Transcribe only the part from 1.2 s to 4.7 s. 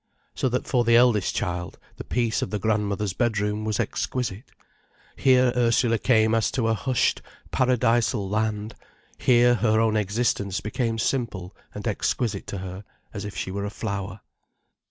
child, the peace of the grandmother's bedroom was exquisite.